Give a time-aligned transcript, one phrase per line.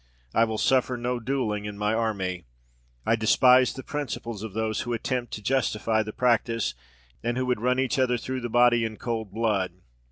[0.33, 2.47] "I will suffer no duelling in my army.
[3.05, 6.73] I despise the principles of those who attempt to justify the practice,
[7.21, 9.73] and who would run each other through the body in cold blood.